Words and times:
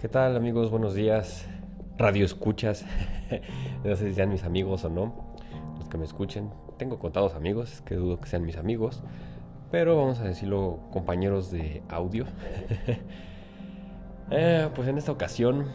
¿Qué 0.00 0.08
tal 0.08 0.34
amigos? 0.34 0.70
Buenos 0.70 0.94
días. 0.94 1.46
Radio 1.98 2.24
escuchas. 2.24 2.86
no 3.84 3.94
sé 3.96 4.08
si 4.08 4.14
sean 4.14 4.30
mis 4.30 4.44
amigos 4.44 4.82
o 4.86 4.88
no. 4.88 5.12
Los 5.78 5.90
que 5.90 5.98
me 5.98 6.06
escuchen. 6.06 6.48
Tengo 6.78 6.98
contados 6.98 7.34
amigos, 7.34 7.82
que 7.82 7.96
dudo 7.96 8.18
que 8.18 8.26
sean 8.26 8.46
mis 8.46 8.56
amigos. 8.56 9.02
Pero 9.70 9.98
vamos 9.98 10.18
a 10.20 10.24
decirlo 10.24 10.80
compañeros 10.90 11.50
de 11.50 11.82
audio. 11.90 12.24
Eh, 14.32 14.70
pues 14.76 14.86
en 14.86 14.96
esta 14.96 15.10
ocasión, 15.10 15.66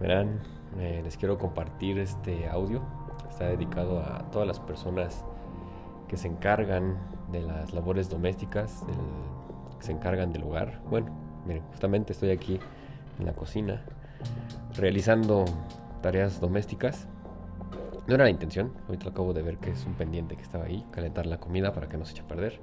verán, 0.00 0.40
eh, 0.78 1.00
les 1.02 1.16
quiero 1.16 1.38
compartir 1.38 1.98
este 1.98 2.48
audio. 2.48 2.80
Está 3.28 3.48
dedicado 3.48 3.98
a 3.98 4.30
todas 4.30 4.46
las 4.46 4.60
personas 4.60 5.24
que 6.06 6.16
se 6.16 6.28
encargan 6.28 6.96
de 7.32 7.42
las 7.42 7.74
labores 7.74 8.08
domésticas, 8.08 8.84
que 9.80 9.84
se 9.84 9.90
encargan 9.90 10.32
del 10.32 10.44
hogar. 10.44 10.80
Bueno, 10.88 11.08
miren, 11.44 11.64
justamente 11.64 12.12
estoy 12.12 12.30
aquí 12.30 12.60
en 13.18 13.26
la 13.26 13.32
cocina, 13.32 13.82
realizando 14.76 15.44
tareas 16.02 16.40
domésticas. 16.40 17.08
No 18.06 18.14
era 18.14 18.24
la 18.24 18.30
intención, 18.30 18.72
ahorita 18.86 19.08
acabo 19.10 19.32
de 19.32 19.42
ver 19.42 19.58
que 19.58 19.70
es 19.70 19.84
un 19.84 19.94
pendiente 19.94 20.36
que 20.36 20.42
estaba 20.42 20.64
ahí, 20.64 20.84
calentar 20.92 21.26
la 21.26 21.38
comida 21.38 21.72
para 21.72 21.88
que 21.88 21.96
no 21.96 22.04
se 22.04 22.12
eche 22.12 22.22
a 22.22 22.28
perder. 22.28 22.60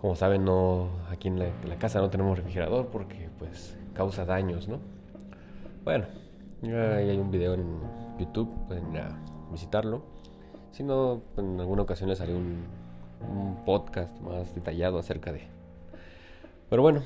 Como 0.00 0.14
saben, 0.14 0.44
no, 0.44 0.88
aquí 1.10 1.28
en 1.28 1.38
la, 1.38 1.76
casa 1.78 2.00
no 2.00 2.10
tenemos 2.10 2.36
refrigerador 2.36 2.88
porque 2.88 3.28
pues 3.38 3.76
causa 3.94 4.24
daños, 4.24 4.68
¿no? 4.68 4.78
Bueno, 5.84 6.06
ahí 6.62 7.10
hay 7.10 7.18
un 7.18 7.30
video 7.30 7.54
en 7.54 7.80
YouTube, 8.18 8.50
pueden 8.66 8.84
visitarlo. 9.50 10.04
Si 10.70 10.84
no, 10.84 11.22
en 11.36 11.58
alguna 11.58 11.82
ocasión 11.82 12.10
les 12.10 12.20
haré 12.20 12.34
un, 12.34 12.64
un 13.20 13.64
podcast 13.64 14.18
más 14.20 14.54
detallado 14.54 14.98
acerca 14.98 15.32
de... 15.32 15.48
Pero 16.68 16.82
bueno, 16.82 17.02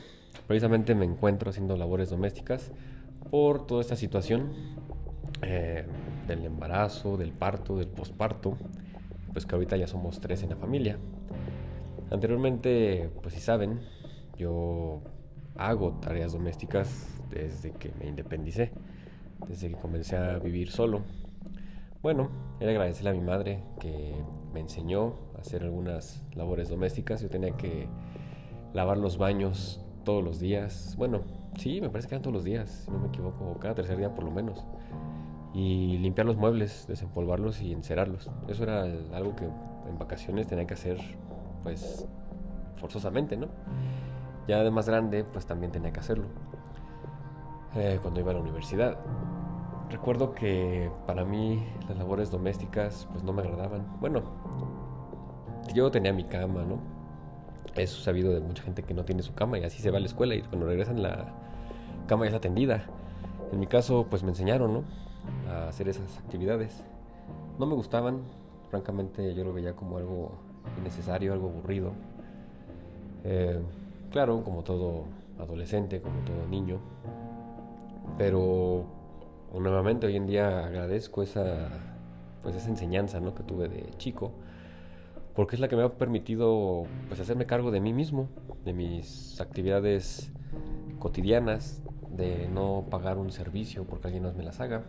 Precisamente 0.47 0.95
me 0.95 1.05
encuentro 1.05 1.51
haciendo 1.51 1.77
labores 1.77 2.11
domésticas 2.11 2.73
por 3.31 3.67
toda 3.67 3.81
esta 3.83 3.97
situación 3.97 4.51
eh, 5.43 5.87
del 6.27 6.45
embarazo, 6.45 7.17
del 7.17 7.33
parto, 7.33 7.77
del 7.77 7.89
posparto, 7.89 8.57
pues 9.33 9.47
que 9.47 9.55
ahorita 9.55 9.77
ya 9.77 9.87
somos 9.87 10.21
tres 10.21 10.43
en 10.43 10.51
la 10.51 10.57
familia. 10.57 10.99
Anteriormente, 12.11 13.11
pues 13.23 13.35
si 13.35 13.41
saben, 13.41 13.81
yo 14.37 15.01
hago 15.57 15.93
tareas 16.01 16.33
domésticas 16.33 17.09
desde 17.31 17.73
que 17.73 17.93
me 17.99 18.07
independicé, 18.07 18.73
desde 19.49 19.69
que 19.69 19.77
comencé 19.77 20.17
a 20.17 20.39
vivir 20.39 20.71
solo. 20.71 21.03
Bueno, 22.03 22.31
era 22.59 22.71
agradecerle 22.71 23.11
a 23.11 23.13
mi 23.13 23.21
madre 23.21 23.63
que 23.79 24.15
me 24.53 24.61
enseñó 24.61 25.15
a 25.37 25.43
hacer 25.43 25.63
algunas 25.63 26.25
labores 26.35 26.69
domésticas. 26.69 27.21
Yo 27.23 27.29
tenía 27.29 27.57
que 27.57 27.87
lavar 28.73 28.97
los 28.97 29.19
baños 29.19 29.81
todos 30.05 30.23
los 30.23 30.41
días. 30.41 30.95
Bueno, 30.97 31.21
sí, 31.59 31.81
me 31.81 31.91
parece 31.91 32.09
que 32.09 32.15
eran 32.15 32.23
todos 32.23 32.35
los 32.35 32.45
días, 32.45 32.85
si 32.85 32.91
no 32.91 32.99
me 32.99 33.09
equivoco, 33.09 33.57
cada 33.61 33.75
tercer 33.75 33.97
día 33.97 34.15
por 34.15 34.25
lo 34.25 34.31
menos. 34.31 34.65
Y 35.53 35.99
limpiar 35.99 36.27
los 36.27 36.37
muebles, 36.37 36.87
desempolvarlos 36.87 37.61
y 37.61 37.73
encerarlos. 37.73 38.31
Eso 38.49 38.63
era 38.63 38.83
algo 39.15 39.35
que 39.35 39.45
en 39.45 39.99
vacaciones 39.99 40.47
tenía 40.47 40.67
que 40.67 40.75
hacer, 40.75 40.99
pues, 41.63 42.07
forzosamente, 42.77 43.37
¿no? 43.37 43.49
Ya 44.47 44.63
de 44.63 44.71
más 44.71 44.89
grande, 44.89 45.25
pues 45.25 45.47
también 45.47 45.73
tenía 45.73 45.93
que 45.93 46.01
hacerlo. 46.01 46.27
Eh, 47.75 47.99
cuando 48.03 48.21
iba 48.21 48.31
a 48.31 48.35
la 48.35 48.41
universidad. 48.41 48.99
Recuerdo 49.91 50.35
que 50.35 50.91
para 51.07 51.25
mí 51.25 51.65
las 51.89 51.99
labores 51.99 52.31
domésticas, 52.31 53.09
pues 53.11 53.25
no 53.25 53.33
me 53.33 53.43
agradaban. 53.43 53.87
Bueno, 54.01 54.23
yo 55.75 55.91
tenía 55.91 56.13
mi 56.13 56.25
cama, 56.25 56.65
¿no? 56.65 57.00
Es 57.75 57.91
sabido 57.91 58.33
de 58.33 58.41
mucha 58.41 58.63
gente 58.63 58.83
que 58.83 58.95
no 58.95 59.05
tiene 59.05 59.23
su 59.23 59.35
cama 59.35 59.59
y 59.59 59.65
así 59.65 59.81
se 59.81 59.91
va 59.91 59.99
a 59.99 60.01
la 60.01 60.07
escuela 60.07 60.35
y 60.35 60.43
cuando 60.43 60.67
regresan 60.67 61.03
la 61.03 61.27
cama 62.07 62.25
ya 62.25 62.31
está 62.31 62.41
tendida. 62.41 62.85
En 63.53 63.61
mi 63.61 63.67
caso, 63.67 64.07
pues 64.09 64.23
me 64.23 64.31
enseñaron, 64.31 64.73
¿no? 64.73 64.85
A 65.49 65.69
hacer 65.69 65.89
esas 65.89 66.19
actividades. 66.19 66.83
No 67.59 67.67
me 67.67 67.75
gustaban, 67.75 68.23
francamente 68.71 69.35
yo 69.35 69.45
lo 69.45 69.53
veía 69.53 69.75
como 69.75 69.99
algo 69.99 70.33
innecesario, 70.79 71.33
algo 71.33 71.49
aburrido. 71.49 71.93
Eh, 73.25 73.61
claro, 74.11 74.43
como 74.43 74.63
todo 74.63 75.05
adolescente, 75.39 76.01
como 76.01 76.21
todo 76.21 76.47
niño. 76.49 76.79
Pero 78.19 78.85
nuevamente 79.59 80.07
hoy 80.07 80.17
en 80.17 80.27
día 80.27 80.65
agradezco 80.65 81.23
esa, 81.23 81.69
pues 82.43 82.57
esa 82.57 82.69
enseñanza 82.69 83.21
¿no? 83.21 83.35
que 83.35 83.43
tuve 83.43 83.69
de 83.69 83.91
chico 83.97 84.33
porque 85.35 85.57
es 85.57 85.61
la 85.61 85.69
que 85.69 85.77
me 85.77 85.83
ha 85.83 85.89
permitido 85.91 86.85
pues 87.09 87.21
hacerme 87.21 87.47
cargo 87.47 87.71
de 87.71 87.81
mí 87.81 87.93
mismo, 87.93 88.29
de 88.65 88.73
mis 88.73 89.41
actividades 89.41 90.33
cotidianas, 90.99 91.83
de 92.11 92.49
no 92.49 92.87
pagar 92.91 93.19
un 93.19 93.31
servicio 93.31 93.85
porque 93.85 94.09
alguien 94.09 94.25
más 94.25 94.35
me 94.35 94.43
las 94.43 94.61
haga, 94.61 94.85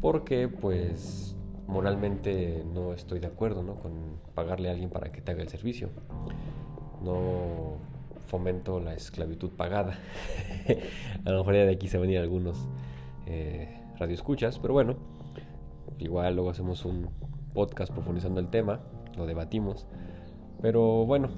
porque 0.00 0.48
pues 0.48 1.36
moralmente 1.66 2.64
no 2.72 2.92
estoy 2.92 3.18
de 3.18 3.26
acuerdo 3.26 3.62
¿no? 3.62 3.76
con 3.76 3.92
pagarle 4.34 4.68
a 4.68 4.72
alguien 4.72 4.90
para 4.90 5.10
que 5.10 5.20
te 5.20 5.32
haga 5.32 5.42
el 5.42 5.48
servicio. 5.48 5.90
No 7.02 7.78
fomento 8.26 8.80
la 8.80 8.94
esclavitud 8.94 9.50
pagada. 9.50 9.98
a 11.24 11.30
lo 11.30 11.38
mejor 11.38 11.54
ya 11.54 11.64
de 11.64 11.72
aquí 11.72 11.88
se 11.88 11.98
venir 11.98 12.18
algunos 12.18 12.68
eh, 13.26 13.82
radioescuchas, 13.98 14.58
pero 14.58 14.72
bueno, 14.72 14.96
igual 15.98 16.34
luego 16.34 16.50
hacemos 16.50 16.84
un 16.84 17.10
podcast 17.52 17.92
profundizando 17.92 18.40
el 18.40 18.48
tema 18.48 18.80
lo 19.16 19.26
debatimos. 19.26 19.86
Pero 20.60 21.06
bueno, 21.06 21.28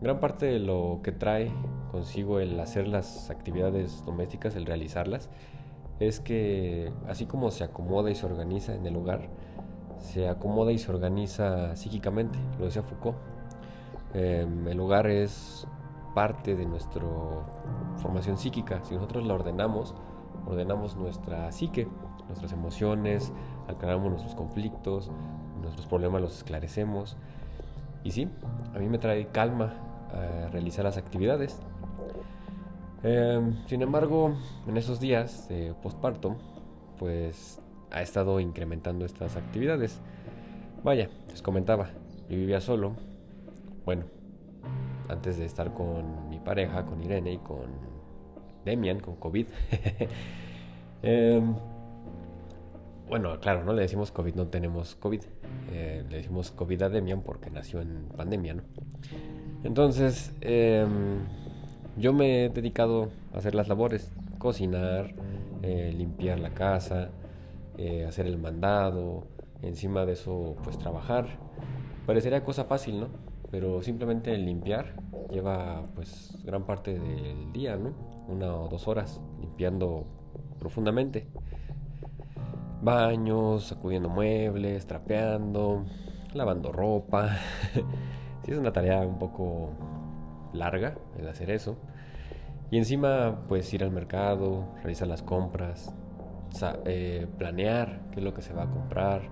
gran 0.00 0.20
parte 0.20 0.46
de 0.46 0.58
lo 0.58 1.00
que 1.02 1.12
trae 1.12 1.52
consigo 1.90 2.40
el 2.40 2.58
hacer 2.60 2.88
las 2.88 3.30
actividades 3.30 4.04
domésticas, 4.04 4.56
el 4.56 4.66
realizarlas, 4.66 5.28
es 5.98 6.20
que 6.20 6.92
así 7.08 7.26
como 7.26 7.50
se 7.50 7.64
acomoda 7.64 8.10
y 8.10 8.14
se 8.14 8.26
organiza 8.26 8.74
en 8.74 8.86
el 8.86 8.96
hogar, 8.96 9.28
se 9.98 10.28
acomoda 10.28 10.72
y 10.72 10.78
se 10.78 10.90
organiza 10.90 11.76
psíquicamente, 11.76 12.38
lo 12.58 12.64
decía 12.64 12.82
Foucault. 12.82 13.18
Em, 14.14 14.66
el 14.66 14.80
hogar 14.80 15.06
es 15.06 15.66
parte 16.14 16.56
de 16.56 16.66
nuestra 16.66 17.02
formación 17.96 18.38
psíquica. 18.38 18.82
Si 18.82 18.94
nosotros 18.94 19.26
la 19.26 19.34
ordenamos, 19.34 19.94
ordenamos 20.46 20.96
nuestra 20.96 21.52
psique, 21.52 21.86
nuestras 22.26 22.52
emociones, 22.52 23.32
aclaramos 23.68 24.10
nuestros 24.10 24.34
conflictos, 24.34 25.10
nuestros 25.60 25.86
problemas 25.86 26.20
los 26.20 26.36
esclarecemos. 26.36 27.16
Y 28.04 28.12
sí, 28.12 28.28
a 28.74 28.78
mí 28.78 28.88
me 28.88 28.98
trae 28.98 29.26
calma 29.28 29.74
a 30.12 30.48
realizar 30.48 30.84
las 30.84 30.96
actividades. 30.96 31.60
Em, 33.02 33.54
sin 33.66 33.82
embargo, 33.82 34.34
en 34.66 34.76
esos 34.76 35.00
días 35.00 35.48
de 35.48 35.74
postparto, 35.82 36.36
pues 36.98 37.60
ha 37.90 38.02
estado 38.02 38.40
incrementando 38.40 39.04
estas 39.04 39.36
actividades. 39.36 40.00
Vaya, 40.82 41.08
les 41.28 41.42
comentaba, 41.42 41.90
yo 42.28 42.36
vivía 42.36 42.60
solo. 42.60 42.92
Bueno, 43.84 44.04
antes 45.08 45.38
de 45.38 45.44
estar 45.44 45.72
con 45.74 46.28
mi 46.28 46.38
pareja, 46.38 46.84
con 46.84 47.02
Irene 47.02 47.32
y 47.32 47.38
con 47.38 47.66
Demian, 48.64 49.00
con 49.00 49.16
COVID. 49.16 49.46
eh, 51.02 51.42
bueno, 53.10 53.40
claro, 53.40 53.64
no 53.64 53.72
le 53.72 53.82
decimos 53.82 54.12
COVID, 54.12 54.36
no 54.36 54.46
tenemos 54.46 54.94
COVID. 54.94 55.20
Eh, 55.72 56.04
le 56.08 56.16
decimos 56.18 56.52
COVID 56.52 56.82
a 56.82 56.88
Demian 56.88 57.22
porque 57.22 57.50
nació 57.50 57.80
en 57.80 58.06
pandemia, 58.16 58.54
¿no? 58.54 58.62
Entonces, 59.64 60.32
em, 60.40 61.18
yo 61.96 62.12
me 62.12 62.44
he 62.44 62.48
dedicado 62.50 63.10
a 63.34 63.38
hacer 63.38 63.56
las 63.56 63.66
labores, 63.66 64.12
cocinar, 64.38 65.12
eh, 65.62 65.92
limpiar 65.94 66.38
la 66.38 66.50
casa, 66.50 67.10
eh, 67.76 68.06
hacer 68.06 68.26
el 68.26 68.38
mandado, 68.38 69.26
encima 69.60 70.06
de 70.06 70.12
eso, 70.12 70.56
pues 70.62 70.78
trabajar. 70.78 71.26
Parecería 72.06 72.44
cosa 72.44 72.64
fácil, 72.64 73.00
¿no? 73.00 73.08
Pero 73.50 73.82
simplemente 73.82 74.36
limpiar 74.38 74.94
lleva 75.32 75.84
pues 75.96 76.38
gran 76.44 76.64
parte 76.64 76.96
del 76.96 77.52
día, 77.52 77.76
¿no? 77.76 77.92
Una 78.28 78.54
o 78.54 78.68
dos 78.68 78.86
horas 78.86 79.20
limpiando 79.40 80.06
profundamente 80.60 81.26
baños, 82.82 83.64
sacudiendo 83.64 84.08
muebles, 84.08 84.86
trapeando, 84.86 85.84
lavando 86.32 86.72
ropa. 86.72 87.36
sí 88.44 88.52
es 88.52 88.58
una 88.58 88.72
tarea 88.72 89.00
un 89.00 89.18
poco 89.18 89.70
larga 90.52 90.94
el 91.18 91.28
hacer 91.28 91.50
eso. 91.50 91.76
Y 92.70 92.78
encima 92.78 93.42
pues 93.48 93.72
ir 93.74 93.82
al 93.82 93.90
mercado, 93.90 94.68
realizar 94.76 95.08
las 95.08 95.22
compras, 95.22 95.94
eh, 96.84 97.26
planear 97.38 98.00
qué 98.12 98.20
es 98.20 98.24
lo 98.24 98.32
que 98.32 98.42
se 98.42 98.52
va 98.52 98.64
a 98.64 98.70
comprar, 98.70 99.22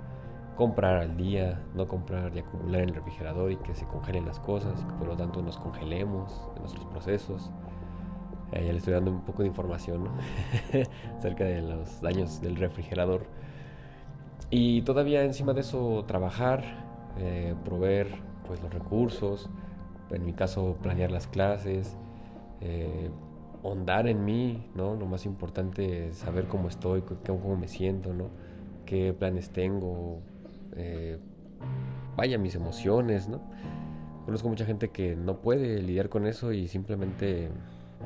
comprar 0.57 0.97
al 0.97 1.17
día, 1.17 1.63
no 1.75 1.87
comprar 1.87 2.35
y 2.35 2.41
acumular 2.41 2.83
en 2.83 2.89
el 2.89 2.95
refrigerador 2.97 3.53
y 3.53 3.57
que 3.59 3.75
se 3.75 3.87
congelen 3.87 4.27
las 4.27 4.41
cosas 4.41 4.81
y 4.83 4.85
que 4.85 4.93
por 4.95 5.07
lo 5.07 5.17
tanto 5.17 5.41
nos 5.41 5.57
congelemos 5.57 6.51
en 6.57 6.63
nuestros 6.63 6.85
procesos. 6.87 7.51
Eh, 8.53 8.73
le 8.73 8.79
estoy 8.79 8.95
dando 8.95 9.11
un 9.11 9.23
poco 9.23 9.43
de 9.43 9.49
información 9.49 10.05
¿no? 10.05 10.11
acerca 11.19 11.45
de 11.45 11.63
los 11.63 12.01
daños 12.01 12.41
del 12.41 12.57
refrigerador. 12.57 13.27
Y 14.51 14.83
todavía 14.83 15.25
encima 15.25 15.53
de 15.53 15.61
eso 15.61 16.05
trabajar, 16.07 16.65
eh, 17.19 17.55
proveer 17.65 18.09
pues, 18.47 18.63
los 18.63 18.73
recursos, 18.73 19.51
en 20.11 20.25
mi 20.25 20.33
caso 20.33 20.77
planear 20.83 21.11
las 21.11 21.27
clases, 21.27 21.97
eh, 22.61 23.11
en 23.63 24.25
mí, 24.25 24.65
¿no? 24.75 24.95
Lo 24.95 25.07
más 25.07 25.27
importante 25.27 26.09
es 26.09 26.17
saber 26.17 26.47
cómo 26.47 26.69
estoy, 26.69 27.03
cómo 27.27 27.57
me 27.57 27.69
siento, 27.69 28.15
¿no? 28.15 28.31
Qué 28.87 29.13
planes 29.13 29.51
tengo, 29.51 30.21
eh, 30.77 31.19
vaya, 32.17 32.39
mis 32.39 32.55
emociones, 32.55 33.29
¿no? 33.29 33.41
Conozco 34.25 34.49
mucha 34.49 34.65
gente 34.65 34.91
que 34.91 35.17
no 35.17 35.41
puede 35.41 35.83
lidiar 35.83 36.09
con 36.09 36.27
eso 36.27 36.53
y 36.53 36.69
simplemente, 36.69 37.51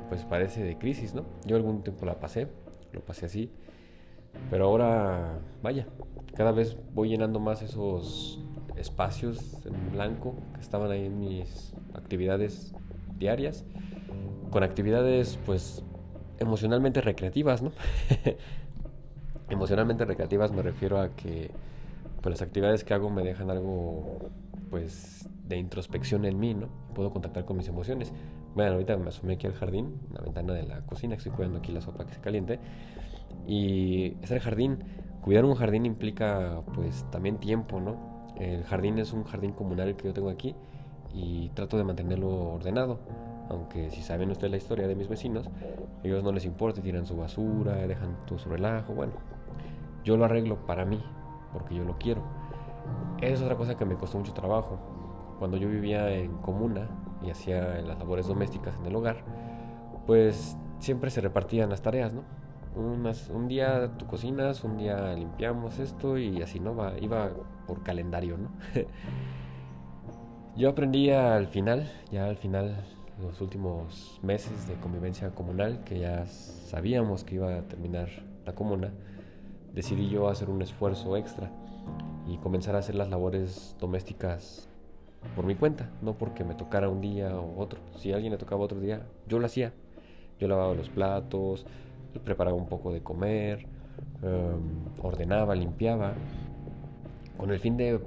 pues 0.09 0.25
parece 0.25 0.63
de 0.63 0.79
crisis, 0.79 1.15
¿no? 1.15 1.25
Yo 1.45 1.57
algún 1.57 1.83
tiempo 1.83 2.07
la 2.07 2.21
pasé, 2.21 2.49
lo 2.93 3.01
pasé 3.01 3.27
así, 3.27 3.51
pero 4.51 4.67
ahora, 4.67 5.39
vaya, 5.63 5.87
cada 6.35 6.53
vez 6.53 6.77
voy 6.95 7.09
llenando 7.09 7.41
más 7.41 7.63
esos 7.63 8.41
espacios 8.77 9.65
en 9.65 9.93
blanco 9.93 10.35
que 10.55 10.61
estaban 10.61 10.91
ahí 10.91 11.07
en 11.07 11.19
mis 11.19 11.75
actividades 11.95 12.75
diarias, 13.19 13.65
con 14.51 14.63
actividades 14.63 15.39
pues 15.45 15.85
emocionalmente 16.39 17.01
recreativas, 17.01 17.63
¿no? 17.63 17.73
emocionalmente 19.51 20.05
recreativas 20.05 20.53
me 20.53 20.63
refiero 20.63 21.01
a 21.01 21.11
que 21.11 21.51
pues 22.23 22.33
las 22.33 22.43
actividades 22.43 22.85
que 22.85 22.95
hago 22.95 23.11
me 23.11 23.23
dejan 23.23 23.51
algo 23.51 24.31
pues 24.71 25.29
de 25.49 25.59
introspección 25.59 26.25
en 26.25 26.39
mí, 26.39 26.55
¿no? 26.55 26.69
Puedo 26.95 27.11
contactar 27.13 27.45
con 27.45 27.57
mis 27.57 27.69
emociones. 27.69 28.13
Bueno, 28.55 28.73
ahorita 28.73 28.99
me 28.99 29.09
asomé 29.09 29.35
aquí 29.35 29.47
al 29.47 29.55
jardín, 29.55 29.99
la 30.13 30.21
ventana 30.21 30.53
de 30.53 30.65
la 30.65 30.83
cocina, 30.83 31.15
estoy 31.15 31.33
cuidando 31.33 31.59
aquí 31.59 31.73
la 31.73 31.81
sopa 31.81 32.05
que 32.05 32.13
se 32.13 32.21
caliente. 32.21 32.61
Y 33.47 34.19
es 34.23 34.31
el 34.31 34.41
jardín, 34.41 34.85
cuidar 35.23 35.47
un 35.47 35.55
jardín 35.55 35.87
implica 35.87 36.61
pues 36.75 37.07
también 37.11 37.39
tiempo, 37.39 37.81
¿no? 37.81 37.97
El 38.37 38.65
jardín 38.65 38.99
es 38.99 39.15
un 39.15 39.25
jardín 39.25 39.53
comunal 39.53 39.97
que 39.97 40.09
yo 40.09 40.13
tengo 40.13 40.29
aquí 40.29 40.55
y 41.15 41.49
trato 41.51 41.79
de 41.79 41.85
mantenerlo 41.85 42.29
ordenado. 42.53 43.01
Aunque 43.49 43.91
si 43.91 44.03
saben 44.03 44.31
ustedes 44.31 44.51
la 44.51 44.59
historia 44.59 44.87
de 44.87 44.97
mis 44.97 45.09
vecinos, 45.09 45.49
ellos 46.03 46.23
no 46.23 46.31
les 46.31 46.45
importa, 46.45 46.83
tiran 46.83 47.07
su 47.07 47.17
basura, 47.17 47.87
dejan 47.87 48.19
todo 48.27 48.39
su 48.39 48.51
relajo. 48.51 48.93
Bueno, 48.93 49.15
yo 50.05 50.19
lo 50.19 50.27
arreglo 50.27 50.67
para 50.67 50.85
mí, 50.85 51.03
porque 51.55 51.75
yo 51.75 51.85
lo 51.85 51.97
quiero. 51.99 52.23
Es 53.23 53.41
otra 53.41 53.57
cosa 53.57 53.77
que 53.77 53.87
me 53.87 53.95
costó 53.95 54.19
mucho 54.19 54.35
trabajo. 54.35 54.79
Cuando 55.39 55.57
yo 55.57 55.69
vivía 55.69 56.11
en 56.11 56.37
comuna 56.39 56.89
y 57.25 57.31
hacía 57.31 57.81
las 57.83 57.99
labores 57.99 58.27
domésticas 58.27 58.77
en 58.77 58.87
el 58.87 58.97
hogar, 58.97 59.25
pues 60.07 60.57
siempre 60.79 61.11
se 61.11 61.21
repartían 61.21 61.71
las 61.71 61.83
tareas, 61.83 62.13
¿no? 62.13 62.23
un 62.75 63.49
día 63.49 63.91
tú 63.99 64.07
cocinas, 64.07 64.65
un 64.65 64.79
día 64.79 65.13
limpiamos 65.15 65.79
esto 65.79 66.17
y 66.17 66.41
así, 66.41 66.59
¿no? 66.59 66.75
Va, 66.75 66.99
iba 66.99 67.31
por 67.67 67.83
calendario, 67.83 68.39
¿no? 68.39 68.51
Yo 70.57 70.71
aprendí 70.71 71.11
al 71.11 71.47
final, 71.49 71.91
ya 72.11 72.27
al 72.27 72.37
final, 72.37 72.77
los 73.21 73.41
últimos 73.41 74.21
meses 74.23 74.69
de 74.69 74.75
convivencia 74.75 75.31
comunal, 75.31 75.83
que 75.85 75.99
ya 75.99 76.27
sabíamos 76.27 77.25
que 77.25 77.37
iba 77.37 77.57
a 77.57 77.63
terminar 77.63 78.09
la 78.45 78.55
comuna, 78.55 78.93
decidí 79.73 80.11
yo 80.11 80.29
hacer 80.29 80.51
un 80.51 80.61
esfuerzo 80.61 81.17
extra 81.17 81.51
y 82.27 82.37
comenzar 82.37 82.77
a 82.77 82.81
hacer 82.81 82.97
las 82.97 83.09
labores 83.09 83.77
domésticas 83.81 84.69
por 85.35 85.47
mi 85.47 85.55
cuenta, 85.55 85.91
no 86.03 86.15
porque 86.15 86.45
me 86.45 86.55
tocara 86.55 86.89
un 86.89 87.01
día 87.01 87.35
o 87.37 87.61
otro. 87.61 87.81
Si 87.97 88.13
a 88.13 88.17
alguien 88.17 88.33
le 88.33 88.39
tocaba 88.39 88.63
otro 88.63 88.81
día, 88.81 89.03
yo 89.29 89.39
lo 89.39 89.47
hacía. 89.47 89.73
Yo 90.39 90.49
lavaba 90.49 90.75
los 90.75 90.89
platos, 90.89 91.67
preparaba 92.25 92.57
un 92.57 92.67
poco 92.67 92.93
de 92.93 93.03
comer, 93.03 93.67
em, 94.23 94.85
ordenaba, 95.03 95.55
limpiaba, 95.55 96.15
con 97.39 97.51
el 97.51 97.61
fin 97.61 97.77
de 97.77 98.01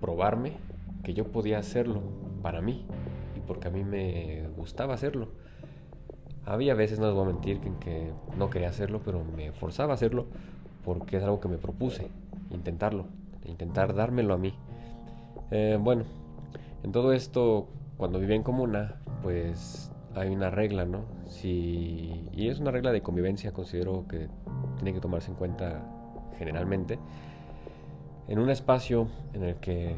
probarme 0.00 0.52
que 1.02 1.14
yo 1.14 1.26
podía 1.26 1.58
hacerlo 1.58 2.02
para 2.42 2.60
mí 2.60 2.84
y 3.36 3.40
porque 3.40 3.68
a 3.68 3.70
mí 3.70 3.84
me 3.84 4.48
gustaba 4.56 4.94
hacerlo. 4.94 5.28
Había 6.44 6.74
veces, 6.74 6.98
no 6.98 7.06
les 7.06 7.14
voy 7.14 7.24
a 7.24 7.32
mentir, 7.32 7.60
que, 7.60 7.70
que 7.78 8.12
no 8.36 8.50
quería 8.50 8.68
hacerlo, 8.68 9.00
pero 9.04 9.22
me 9.24 9.52
forzaba 9.52 9.92
a 9.92 9.94
hacerlo 9.94 10.26
porque 10.84 11.18
es 11.18 11.22
algo 11.22 11.40
que 11.40 11.48
me 11.48 11.58
propuse, 11.58 12.08
intentarlo, 12.50 13.06
intentar 13.44 13.94
dármelo 13.94 14.34
a 14.34 14.38
mí. 14.38 14.54
Eh, 15.50 15.78
bueno, 15.80 16.04
en 16.82 16.92
todo 16.92 17.12
esto, 17.12 17.68
cuando 17.96 18.18
vivía 18.18 18.36
en 18.36 18.42
comuna, 18.42 18.96
pues 19.22 19.92
hay 20.14 20.28
una 20.28 20.50
regla, 20.50 20.84
¿no? 20.84 21.04
Si, 21.26 22.28
y 22.32 22.48
es 22.48 22.58
una 22.58 22.70
regla 22.70 22.92
de 22.92 23.02
convivencia, 23.02 23.52
considero 23.52 24.06
que 24.08 24.28
tiene 24.76 24.92
que 24.92 25.00
tomarse 25.00 25.30
en 25.30 25.36
cuenta 25.36 25.82
generalmente. 26.38 26.98
En 28.28 28.38
un 28.38 28.50
espacio 28.50 29.08
en 29.32 29.44
el 29.44 29.56
que 29.56 29.96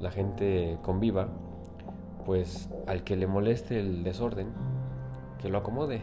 la 0.00 0.10
gente 0.10 0.78
conviva, 0.82 1.28
pues 2.26 2.70
al 2.86 3.04
que 3.04 3.16
le 3.16 3.26
moleste 3.26 3.78
el 3.80 4.04
desorden, 4.04 4.48
que 5.40 5.48
lo 5.48 5.58
acomode. 5.58 6.02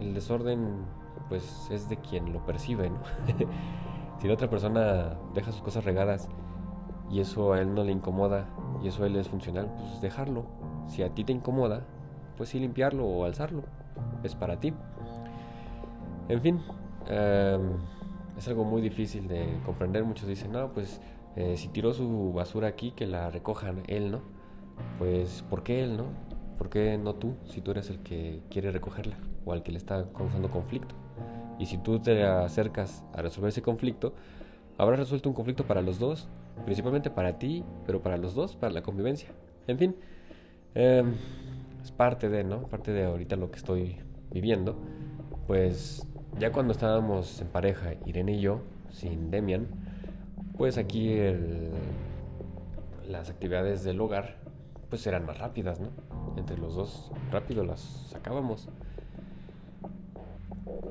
El 0.00 0.14
desorden, 0.14 0.84
pues 1.28 1.68
es 1.70 1.88
de 1.88 1.96
quien 1.98 2.32
lo 2.32 2.44
percibe, 2.44 2.90
¿no? 2.90 3.00
si 4.20 4.28
la 4.28 4.34
otra 4.34 4.48
persona 4.48 5.16
deja 5.34 5.52
sus 5.52 5.62
cosas 5.62 5.84
regadas 5.84 6.28
y 7.10 7.20
eso 7.20 7.52
a 7.52 7.60
él 7.60 7.74
no 7.74 7.84
le 7.84 7.92
incomoda 7.92 8.46
y 8.82 8.88
eso 8.88 9.04
a 9.04 9.06
él 9.06 9.16
es 9.16 9.28
funcional, 9.28 9.70
pues 9.78 10.00
dejarlo. 10.00 10.46
Si 10.88 11.02
a 11.02 11.10
ti 11.10 11.24
te 11.24 11.32
incomoda, 11.32 11.82
pues 12.36 12.50
sí 12.50 12.58
limpiarlo 12.58 13.06
o 13.06 13.24
alzarlo. 13.24 13.62
Es 14.22 14.34
para 14.34 14.58
ti. 14.60 14.72
En 16.28 16.40
fin, 16.40 16.60
em, 17.08 17.72
es 18.36 18.48
algo 18.48 18.64
muy 18.64 18.82
difícil 18.82 19.28
de 19.28 19.60
comprender. 19.64 20.04
Muchos 20.04 20.28
dicen, 20.28 20.52
no, 20.52 20.72
pues 20.72 21.00
eh, 21.36 21.56
si 21.56 21.68
tiró 21.68 21.92
su 21.92 22.32
basura 22.32 22.68
aquí, 22.68 22.92
que 22.92 23.06
la 23.06 23.30
recojan 23.30 23.82
él, 23.86 24.10
¿no? 24.10 24.20
Pues, 24.98 25.44
¿por 25.48 25.62
qué 25.62 25.84
él, 25.84 25.96
no? 25.96 26.06
¿Por 26.58 26.70
qué 26.70 26.96
no 26.98 27.14
tú, 27.14 27.34
si 27.44 27.60
tú 27.60 27.70
eres 27.72 27.90
el 27.90 28.00
que 28.00 28.42
quiere 28.50 28.70
recogerla 28.70 29.16
o 29.44 29.52
al 29.52 29.62
que 29.62 29.72
le 29.72 29.78
está 29.78 30.06
causando 30.12 30.50
conflicto? 30.50 30.94
Y 31.58 31.66
si 31.66 31.78
tú 31.78 32.00
te 32.00 32.24
acercas 32.24 33.04
a 33.14 33.22
resolver 33.22 33.48
ese 33.48 33.62
conflicto, 33.62 34.14
habrás 34.78 34.98
resuelto 34.98 35.28
un 35.28 35.34
conflicto 35.34 35.66
para 35.66 35.82
los 35.82 35.98
dos, 35.98 36.28
principalmente 36.64 37.10
para 37.10 37.38
ti, 37.38 37.64
pero 37.84 38.00
para 38.00 38.16
los 38.16 38.34
dos, 38.34 38.56
para 38.56 38.72
la 38.72 38.82
convivencia. 38.82 39.28
En 39.66 39.78
fin, 39.78 39.96
eh, 40.74 41.04
es 41.82 41.90
parte 41.92 42.28
de, 42.28 42.44
¿no? 42.44 42.62
Parte 42.62 42.92
de 42.92 43.04
ahorita 43.04 43.36
lo 43.36 43.50
que 43.50 43.56
estoy 43.56 43.96
viviendo. 44.30 44.76
Pues 45.46 46.06
ya 46.38 46.52
cuando 46.52 46.72
estábamos 46.72 47.40
en 47.40 47.48
pareja, 47.48 47.94
Irene 48.04 48.34
y 48.34 48.40
yo, 48.40 48.60
sin 48.90 49.30
Demian, 49.30 49.66
pues 50.56 50.78
aquí 50.78 51.16
las 53.08 53.30
actividades 53.30 53.84
del 53.84 54.00
hogar 54.00 54.36
pues 54.88 55.06
eran 55.06 55.26
más 55.26 55.38
rápidas, 55.38 55.80
¿no? 55.80 55.88
Entre 56.36 56.56
los 56.56 56.74
dos 56.74 57.10
rápido 57.30 57.64
las 57.64 57.80
sacábamos. 57.80 58.68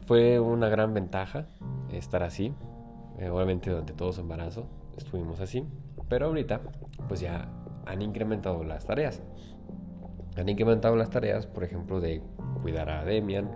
Fue 0.05 0.39
una 0.39 0.69
gran 0.69 0.93
ventaja 0.93 1.47
estar 1.91 2.23
así. 2.23 2.53
Eh, 3.19 3.29
obviamente 3.29 3.69
durante 3.69 3.93
todo 3.93 4.11
su 4.11 4.21
embarazo 4.21 4.65
estuvimos 4.97 5.39
así. 5.39 5.65
Pero 6.09 6.27
ahorita 6.27 6.61
pues 7.07 7.19
ya 7.19 7.49
han 7.85 8.01
incrementado 8.01 8.63
las 8.63 8.85
tareas 8.85 9.21
han 10.37 10.49
incrementado 10.49 10.95
las 10.95 11.09
tareas, 11.09 11.47
por 11.47 11.63
ejemplo, 11.63 12.01
de 12.01 12.21
cuidar 12.61 12.89
a 12.89 13.05
Demian, 13.05 13.49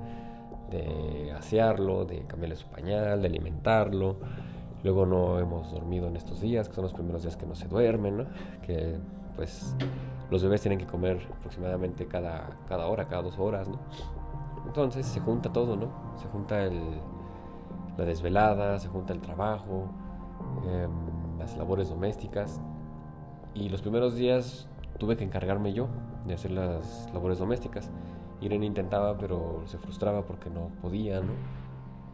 de 0.72 1.32
asearlo, 1.34 2.06
de 2.06 2.26
cambiarle 2.26 2.56
su 2.56 2.68
pañal, 2.68 3.22
de 3.22 3.28
alimentarlo. 3.28 4.18
Luego 4.84 5.06
no 5.06 5.40
hemos 5.40 5.72
dormido 5.72 6.08
en 6.08 6.16
estos 6.16 6.40
días, 6.40 6.70
que 6.70 6.76
son 6.76 6.84
los 6.84 6.94
primeros 6.94 7.24
días 7.24 7.36
que 7.36 7.46
no 7.46 7.56
se 7.56 7.68
duermen, 7.68 8.18
¿no? 8.18 8.26
Que 8.62 8.98
pues 9.36 9.76
los 10.30 10.42
bebés 10.42 10.62
tienen 10.62 10.80
que 10.80 10.86
comer 10.86 11.28
aproximadamente 11.38 12.08
cada, 12.08 12.58
cada 12.68 12.88
hora, 12.88 13.08
cada 13.08 13.24
dos 13.24 13.38
horas, 13.40 13.68
¿no? 13.68 13.80
Entonces 14.66 15.06
se 15.06 15.20
junta 15.20 15.52
todo, 15.52 15.76
¿no? 15.76 16.16
Se 16.18 16.28
junta 16.28 16.64
el, 16.64 16.80
la 17.98 18.06
desvelada, 18.06 18.80
se 18.80 18.88
junta 18.88 19.12
el 19.12 19.20
trabajo, 19.20 19.90
em, 20.66 20.92
las 21.40 21.58
labores 21.58 21.90
domésticas. 21.90 22.62
Y 23.56 23.70
los 23.70 23.82
primeros 23.82 24.16
días 24.16 24.68
tuve 25.00 25.18
que 25.18 25.24
encargarme 25.24 25.74
yo 25.74 25.88
de 26.28 26.34
hacer 26.34 26.52
las 26.52 27.10
labores 27.14 27.40
domésticas. 27.40 27.90
Irene 28.42 28.66
intentaba, 28.66 29.18
pero 29.18 29.64
se 29.66 29.78
frustraba 29.78 30.24
porque 30.26 30.50
no 30.50 30.70
podía, 30.82 31.22
¿no? 31.22 31.34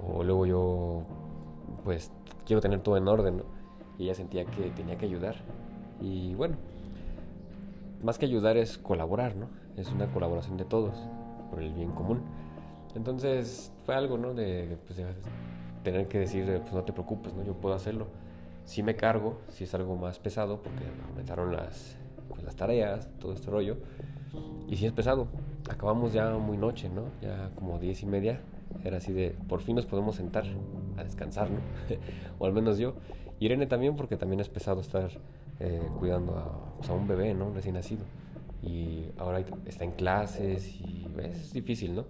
O 0.07 0.23
luego 0.23 0.45
yo, 0.45 1.03
pues, 1.83 2.11
quiero 2.45 2.61
tener 2.61 2.81
todo 2.81 2.97
en 2.97 3.07
orden, 3.07 3.37
¿no? 3.37 3.43
Y 3.97 4.05
ella 4.05 4.15
sentía 4.15 4.45
que 4.45 4.69
tenía 4.71 4.97
que 4.97 5.05
ayudar. 5.05 5.35
Y 6.01 6.33
bueno, 6.35 6.55
más 8.03 8.17
que 8.17 8.25
ayudar 8.25 8.57
es 8.57 8.77
colaborar, 8.77 9.35
¿no? 9.35 9.47
Es 9.77 9.91
una 9.91 10.07
colaboración 10.07 10.57
de 10.57 10.65
todos 10.65 10.95
por 11.49 11.61
el 11.61 11.73
bien 11.73 11.91
común. 11.91 12.21
Entonces 12.95 13.73
fue 13.85 13.95
algo, 13.95 14.17
¿no? 14.17 14.33
De, 14.33 14.77
pues, 14.85 14.99
tener 15.83 16.07
que 16.07 16.19
decir, 16.19 16.45
pues 16.61 16.73
no 16.73 16.83
te 16.83 16.93
preocupes, 16.93 17.33
¿no? 17.33 17.43
Yo 17.43 17.53
puedo 17.53 17.75
hacerlo. 17.75 18.07
Si 18.65 18.83
me 18.83 18.95
cargo, 18.95 19.39
si 19.49 19.63
es 19.63 19.73
algo 19.73 19.95
más 19.95 20.19
pesado, 20.19 20.61
porque 20.61 20.83
aumentaron 21.07 21.55
las 21.55 21.97
pues, 22.29 22.43
las 22.43 22.55
tareas, 22.55 23.09
todo 23.19 23.33
este 23.33 23.49
rollo. 23.49 23.77
Y 24.67 24.75
si 24.75 24.85
es 24.85 24.91
pesado. 24.91 25.27
Acabamos 25.69 26.13
ya 26.13 26.31
muy 26.33 26.57
noche, 26.57 26.89
¿no? 26.89 27.05
Ya 27.21 27.49
como 27.55 27.79
diez 27.79 28.03
y 28.03 28.05
media. 28.05 28.41
Era 28.83 28.97
así 28.97 29.13
de, 29.13 29.35
por 29.47 29.61
fin 29.61 29.75
nos 29.75 29.85
podemos 29.85 30.15
sentar 30.15 30.45
a 30.97 31.03
descansar, 31.03 31.49
¿no? 31.49 31.59
o 32.39 32.45
al 32.45 32.53
menos 32.53 32.77
yo. 32.77 32.95
Irene 33.39 33.67
también, 33.67 33.95
porque 33.95 34.17
también 34.17 34.39
es 34.39 34.49
pesado 34.49 34.81
estar 34.81 35.09
eh, 35.59 35.81
cuidando 35.99 36.37
a, 36.37 36.75
pues, 36.77 36.89
a, 36.89 36.93
un 36.93 37.07
bebé, 37.07 37.33
¿no? 37.33 37.53
Recién 37.53 37.75
nacido. 37.75 38.03
Y 38.61 39.05
ahora 39.17 39.43
está 39.65 39.83
en 39.83 39.91
clases 39.91 40.67
y 40.81 41.07
es 41.21 41.53
difícil, 41.53 41.95
¿no? 41.95 42.05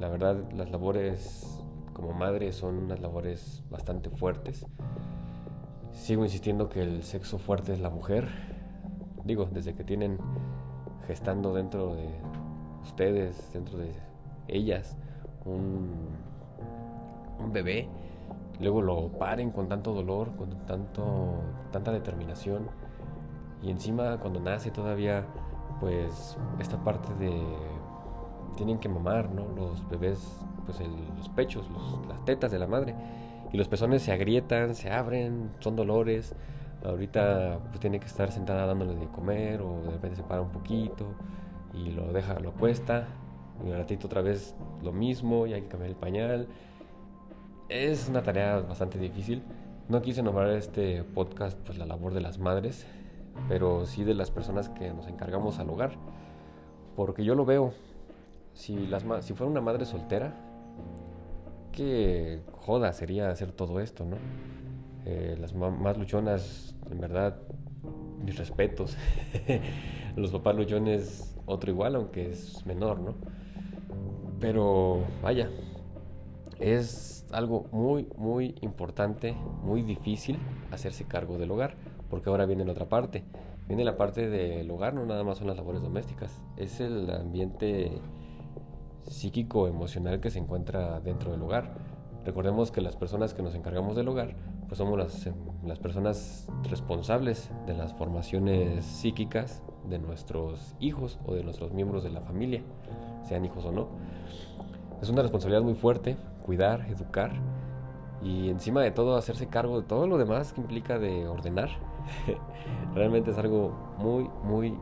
La 0.00 0.08
verdad, 0.08 0.36
las 0.52 0.70
labores 0.70 1.46
como 1.92 2.12
madre 2.12 2.52
son 2.52 2.76
unas 2.76 3.00
labores 3.00 3.62
bastante 3.70 4.10
fuertes. 4.10 4.66
Sigo 5.96 6.24
insistiendo 6.24 6.68
que 6.68 6.82
el 6.82 7.02
sexo 7.02 7.38
fuerte 7.38 7.72
es 7.72 7.80
la 7.80 7.90
mujer. 7.90 8.28
Digo, 9.24 9.48
desde 9.50 9.74
que 9.74 9.82
tienen 9.82 10.18
gestando 11.06 11.54
dentro 11.54 11.94
de 11.94 12.06
ustedes, 12.84 13.50
dentro 13.52 13.78
de 13.78 13.92
ellas, 14.46 14.96
un, 15.44 15.90
bebé, 17.50 17.88
luego 18.60 18.82
lo 18.82 19.08
paren 19.18 19.50
con 19.50 19.68
tanto 19.68 19.94
dolor, 19.94 20.36
con 20.36 20.50
tanto, 20.66 21.40
tanta 21.72 21.90
determinación, 21.92 22.68
y 23.62 23.70
encima 23.70 24.18
cuando 24.18 24.38
nace 24.38 24.70
todavía, 24.70 25.24
pues 25.80 26.36
esta 26.60 26.76
parte 26.84 27.12
de 27.14 27.42
tienen 28.54 28.78
que 28.78 28.88
mamar, 28.88 29.30
¿no? 29.30 29.48
Los 29.56 29.88
bebés, 29.88 30.38
pues 30.66 30.78
los 31.16 31.28
pechos, 31.30 31.68
las 32.06 32.24
tetas 32.24 32.52
de 32.52 32.58
la 32.58 32.66
madre. 32.66 32.94
Y 33.52 33.56
los 33.56 33.68
pezones 33.68 34.02
se 34.02 34.12
agrietan, 34.12 34.74
se 34.74 34.90
abren, 34.90 35.50
son 35.60 35.76
dolores. 35.76 36.34
Ahorita 36.84 37.60
pues 37.68 37.80
tiene 37.80 37.98
que 37.98 38.06
estar 38.06 38.30
sentada 38.30 38.66
dándole 38.66 38.94
de 38.94 39.06
comer 39.08 39.60
o 39.62 39.82
de 39.82 39.90
repente 39.90 40.16
se 40.16 40.22
para 40.22 40.42
un 40.42 40.50
poquito 40.50 41.06
y 41.72 41.90
lo 41.90 42.12
deja, 42.12 42.38
lo 42.40 42.50
acuesta. 42.50 43.08
Y 43.64 43.68
un 43.68 43.76
ratito 43.76 44.06
otra 44.06 44.22
vez 44.22 44.54
lo 44.82 44.92
mismo 44.92 45.46
y 45.46 45.54
hay 45.54 45.62
que 45.62 45.68
cambiar 45.68 45.90
el 45.90 45.96
pañal. 45.96 46.48
Es 47.68 48.08
una 48.08 48.22
tarea 48.22 48.60
bastante 48.60 48.98
difícil. 48.98 49.42
No 49.88 50.02
quise 50.02 50.22
nombrar 50.22 50.50
este 50.50 51.02
podcast 51.02 51.58
pues 51.64 51.78
la 51.78 51.86
labor 51.86 52.12
de 52.12 52.20
las 52.20 52.38
madres, 52.38 52.86
pero 53.48 53.86
sí 53.86 54.04
de 54.04 54.14
las 54.14 54.30
personas 54.30 54.68
que 54.68 54.92
nos 54.92 55.06
encargamos 55.06 55.58
al 55.58 55.70
hogar. 55.70 55.92
Porque 56.96 57.24
yo 57.24 57.34
lo 57.34 57.44
veo, 57.44 57.72
si, 58.54 58.86
las, 58.86 59.04
si 59.20 59.34
fuera 59.34 59.50
una 59.50 59.60
madre 59.60 59.84
soltera, 59.84 60.34
qué 61.76 62.40
joda 62.52 62.92
sería 62.92 63.30
hacer 63.30 63.52
todo 63.52 63.78
esto, 63.78 64.04
¿no? 64.04 64.16
Eh, 65.04 65.36
las 65.38 65.54
más 65.54 65.96
luchonas, 65.96 66.74
en 66.90 67.00
verdad, 67.00 67.36
mis 68.24 68.36
respetos. 68.36 68.96
Los 70.16 70.32
papás 70.32 70.56
luchones, 70.56 71.36
otro 71.44 71.70
igual, 71.70 71.94
aunque 71.94 72.30
es 72.30 72.64
menor, 72.66 72.98
¿no? 72.98 73.14
Pero 74.40 75.04
vaya, 75.22 75.50
es 76.58 77.26
algo 77.30 77.66
muy, 77.70 78.08
muy 78.16 78.56
importante, 78.62 79.34
muy 79.62 79.82
difícil 79.82 80.38
hacerse 80.72 81.04
cargo 81.04 81.38
del 81.38 81.50
hogar, 81.50 81.76
porque 82.08 82.30
ahora 82.30 82.46
viene 82.46 82.64
la 82.64 82.72
otra 82.72 82.88
parte. 82.88 83.22
Viene 83.68 83.84
la 83.84 83.96
parte 83.96 84.30
del 84.30 84.70
hogar, 84.70 84.94
no 84.94 85.04
nada 85.04 85.24
más 85.24 85.38
son 85.38 85.48
las 85.48 85.56
labores 85.56 85.82
domésticas, 85.82 86.40
es 86.56 86.80
el 86.80 87.10
ambiente 87.10 88.00
psíquico 89.06 89.68
emocional 89.68 90.20
que 90.20 90.30
se 90.30 90.38
encuentra 90.38 91.00
dentro 91.00 91.30
del 91.32 91.42
hogar. 91.42 91.74
Recordemos 92.24 92.70
que 92.70 92.80
las 92.80 92.96
personas 92.96 93.34
que 93.34 93.42
nos 93.42 93.54
encargamos 93.54 93.96
del 93.96 94.08
hogar, 94.08 94.34
pues 94.66 94.78
somos 94.78 94.98
las, 94.98 95.30
las 95.64 95.78
personas 95.78 96.48
responsables 96.68 97.50
de 97.66 97.74
las 97.74 97.94
formaciones 97.94 98.84
psíquicas 98.84 99.62
de 99.88 99.98
nuestros 99.98 100.74
hijos 100.80 101.20
o 101.24 101.34
de 101.34 101.44
nuestros 101.44 101.72
miembros 101.72 102.02
de 102.02 102.10
la 102.10 102.20
familia, 102.20 102.62
sean 103.22 103.44
hijos 103.44 103.64
o 103.64 103.72
no. 103.72 103.88
Es 105.00 105.08
una 105.08 105.22
responsabilidad 105.22 105.62
muy 105.62 105.74
fuerte 105.74 106.16
cuidar, 106.46 106.86
educar 106.88 107.32
y 108.22 108.48
encima 108.48 108.82
de 108.82 108.92
todo 108.92 109.16
hacerse 109.16 109.48
cargo 109.48 109.80
de 109.80 109.86
todo 109.86 110.06
lo 110.06 110.16
demás 110.16 110.52
que 110.52 110.60
implica 110.60 110.98
de 110.98 111.28
ordenar. 111.28 111.68
Realmente 112.94 113.32
es 113.32 113.38
algo 113.38 113.72
muy, 113.98 114.30
muy 114.44 114.74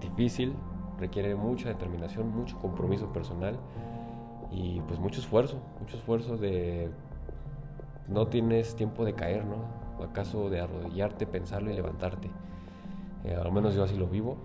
difícil, 0.00 0.54
requiere 0.98 1.34
mucha 1.34 1.68
determinación, 1.68 2.28
mucho 2.34 2.58
compromiso 2.58 3.12
personal 3.12 3.58
y 4.50 4.80
pues 4.82 4.98
mucho 4.98 5.20
esfuerzo, 5.20 5.60
mucho 5.80 5.96
esfuerzo 5.96 6.36
de 6.36 6.90
no 8.08 8.26
tienes 8.28 8.76
tiempo 8.76 9.04
de 9.04 9.14
caer, 9.14 9.44
¿no? 9.44 9.56
O 9.98 10.04
acaso 10.04 10.50
de 10.50 10.60
arrodillarte, 10.60 11.26
pensarlo 11.26 11.70
y 11.70 11.74
levantarte. 11.74 12.30
Eh, 13.24 13.34
al 13.34 13.50
menos 13.52 13.74
yo 13.74 13.84
así 13.84 13.96
lo 13.96 14.06
vivo. 14.06 14.36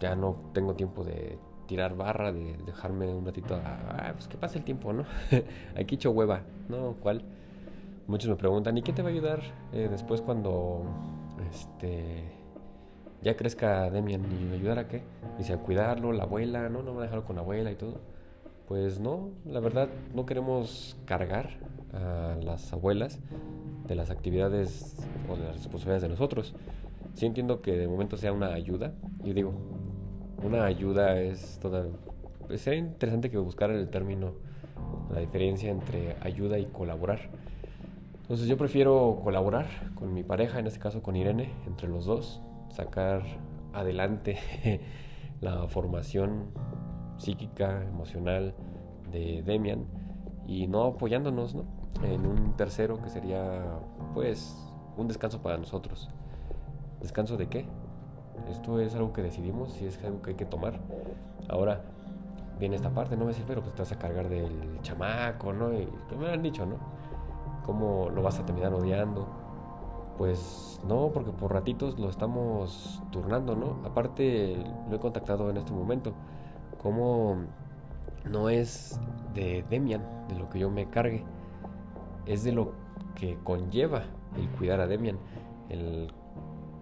Ya 0.00 0.14
no 0.14 0.36
tengo 0.52 0.74
tiempo 0.74 1.04
de 1.04 1.38
tirar 1.66 1.96
barra, 1.96 2.32
de 2.32 2.56
dejarme 2.66 3.12
un 3.12 3.24
ratito 3.24 3.54
a, 3.54 3.78
ah, 3.88 4.12
pues 4.12 4.28
que 4.28 4.36
pase 4.36 4.58
el 4.58 4.64
tiempo, 4.64 4.92
¿no? 4.92 5.04
Aquí 5.78 5.96
hecho 5.96 6.10
hueva, 6.10 6.42
¿no? 6.68 6.94
¿Cuál? 7.00 7.24
Muchos 8.06 8.28
me 8.28 8.36
preguntan, 8.36 8.76
¿y 8.76 8.82
qué 8.82 8.92
te 8.92 9.02
va 9.02 9.08
a 9.08 9.12
ayudar 9.12 9.40
eh, 9.72 9.88
después 9.90 10.20
cuando 10.20 10.82
este 11.50 12.43
ya 13.24 13.36
crezca 13.36 13.90
Demian 13.90 14.22
y 14.30 14.44
me 14.44 14.56
ayudara 14.56 14.82
a 14.82 14.88
qué? 14.88 15.02
Dice, 15.38 15.54
a 15.54 15.56
cuidarlo, 15.56 16.12
la 16.12 16.24
abuela, 16.24 16.68
no, 16.68 16.82
no 16.82 16.92
me 16.92 17.00
a 17.00 17.02
dejarlo 17.04 17.24
con 17.24 17.36
la 17.36 17.42
abuela 17.42 17.72
y 17.72 17.74
todo. 17.74 18.00
Pues 18.68 19.00
no, 19.00 19.30
la 19.46 19.60
verdad 19.60 19.88
no 20.14 20.26
queremos 20.26 20.96
cargar 21.06 21.50
a 21.92 22.36
las 22.42 22.72
abuelas 22.72 23.18
de 23.86 23.94
las 23.94 24.10
actividades 24.10 24.96
o 25.28 25.36
de 25.36 25.44
las 25.44 25.56
responsabilidades 25.56 26.02
de 26.02 26.08
nosotros. 26.10 26.54
Sí 27.14 27.26
entiendo 27.26 27.62
que 27.62 27.72
de 27.72 27.88
momento 27.88 28.16
sea 28.16 28.32
una 28.32 28.52
ayuda. 28.52 28.92
Y 29.24 29.32
digo, 29.32 29.54
una 30.42 30.64
ayuda 30.66 31.18
es 31.20 31.58
toda... 31.60 31.86
Pues 32.46 32.60
sería 32.60 32.78
interesante 32.78 33.30
que 33.30 33.38
buscaran 33.38 33.76
el 33.76 33.88
término, 33.88 34.34
la 35.12 35.20
diferencia 35.20 35.70
entre 35.70 36.16
ayuda 36.20 36.58
y 36.58 36.66
colaborar. 36.66 37.30
Entonces 38.22 38.48
yo 38.48 38.58
prefiero 38.58 39.20
colaborar 39.22 39.66
con 39.94 40.12
mi 40.12 40.22
pareja, 40.22 40.58
en 40.58 40.66
este 40.66 40.78
caso 40.78 41.02
con 41.02 41.16
Irene, 41.16 41.50
entre 41.66 41.88
los 41.88 42.06
dos, 42.06 42.42
sacar 42.70 43.22
adelante 43.72 44.38
la 45.40 45.66
formación 45.68 46.50
psíquica, 47.16 47.82
emocional 47.84 48.54
de 49.10 49.42
Demian 49.42 49.86
y 50.46 50.66
no 50.66 50.84
apoyándonos 50.84 51.54
¿no? 51.54 51.64
en 52.02 52.26
un 52.26 52.56
tercero 52.56 53.00
que 53.00 53.08
sería 53.08 53.78
pues 54.12 54.56
un 54.96 55.08
descanso 55.08 55.40
para 55.42 55.56
nosotros. 55.56 56.08
¿Descanso 57.00 57.36
de 57.36 57.48
qué? 57.48 57.66
Esto 58.50 58.80
es 58.80 58.94
algo 58.94 59.12
que 59.12 59.22
decidimos, 59.22 59.72
si 59.72 59.86
es 59.86 60.02
algo 60.04 60.22
que 60.22 60.30
hay 60.30 60.36
que 60.36 60.44
tomar. 60.44 60.80
Ahora 61.48 61.82
viene 62.58 62.76
esta 62.76 62.90
parte, 62.90 63.16
no 63.16 63.24
me 63.24 63.30
decir, 63.30 63.44
pero 63.46 63.62
pues 63.62 63.74
te 63.74 63.82
vas 63.82 63.92
a 63.92 63.98
cargar 63.98 64.28
del 64.28 64.80
chamaco, 64.82 65.52
¿no? 65.52 65.72
Y 65.72 65.88
que 66.08 66.16
me 66.16 66.30
han 66.30 66.42
dicho, 66.42 66.66
¿no? 66.66 66.76
¿Cómo 67.64 68.10
lo 68.10 68.22
vas 68.22 68.38
a 68.38 68.44
terminar 68.44 68.72
odiando? 68.74 69.26
Pues 70.18 70.80
no, 70.86 71.10
porque 71.12 71.32
por 71.32 71.52
ratitos 71.52 71.98
lo 71.98 72.08
estamos 72.08 73.02
turnando, 73.10 73.56
¿no? 73.56 73.80
Aparte, 73.84 74.56
lo 74.88 74.96
he 74.96 75.00
contactado 75.00 75.50
en 75.50 75.56
este 75.56 75.72
momento. 75.72 76.12
Como 76.80 77.36
no 78.30 78.48
es 78.48 79.00
de 79.34 79.64
Demian, 79.68 80.02
de 80.28 80.36
lo 80.36 80.48
que 80.48 80.60
yo 80.60 80.70
me 80.70 80.88
cargue, 80.88 81.24
es 82.26 82.44
de 82.44 82.52
lo 82.52 82.72
que 83.14 83.38
conlleva 83.42 84.04
el 84.36 84.48
cuidar 84.50 84.80
a 84.80 84.86
Demian, 84.86 85.18
el 85.68 86.12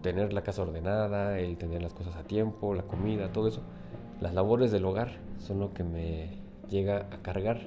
tener 0.02 0.32
la 0.32 0.42
casa 0.42 0.62
ordenada, 0.62 1.38
el 1.38 1.56
tener 1.56 1.82
las 1.82 1.94
cosas 1.94 2.16
a 2.16 2.24
tiempo, 2.24 2.74
la 2.74 2.82
comida, 2.82 3.32
todo 3.32 3.48
eso. 3.48 3.62
Las 4.20 4.34
labores 4.34 4.70
del 4.70 4.84
hogar 4.84 5.12
son 5.38 5.60
lo 5.60 5.72
que 5.72 5.84
me 5.84 6.38
llega 6.68 7.08
a 7.10 7.22
cargar. 7.22 7.60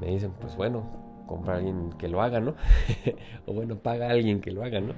Me 0.00 0.08
dicen, 0.08 0.32
pues 0.40 0.56
bueno, 0.56 1.01
compra 1.32 1.54
a 1.54 1.56
alguien 1.56 1.92
que 1.98 2.08
lo 2.08 2.20
haga, 2.20 2.40
¿no? 2.40 2.54
o 3.46 3.54
bueno, 3.54 3.76
paga 3.76 4.08
a 4.08 4.10
alguien 4.10 4.42
que 4.42 4.50
lo 4.50 4.62
haga, 4.62 4.80
¿no? 4.80 4.92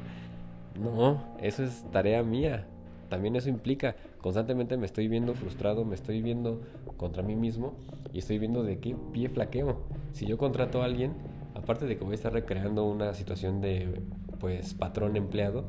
No, 0.80 1.22
eso 1.40 1.62
es 1.62 1.84
tarea 1.92 2.24
mía. 2.24 2.66
También 3.08 3.36
eso 3.36 3.48
implica, 3.48 3.94
constantemente 4.20 4.76
me 4.76 4.86
estoy 4.86 5.06
viendo 5.06 5.34
frustrado, 5.34 5.84
me 5.84 5.94
estoy 5.94 6.22
viendo 6.22 6.60
contra 6.96 7.22
mí 7.22 7.36
mismo 7.36 7.74
y 8.12 8.18
estoy 8.18 8.40
viendo 8.40 8.64
de 8.64 8.80
qué 8.80 8.96
pie 9.12 9.28
flaqueo. 9.28 9.82
Si 10.10 10.26
yo 10.26 10.36
contrato 10.36 10.82
a 10.82 10.86
alguien, 10.86 11.12
aparte 11.54 11.86
de 11.86 11.96
que 11.96 12.02
voy 12.02 12.12
a 12.12 12.16
estar 12.16 12.32
recreando 12.32 12.84
una 12.84 13.14
situación 13.14 13.60
de 13.60 14.02
pues 14.40 14.74
patrón 14.74 15.16
empleado, 15.16 15.66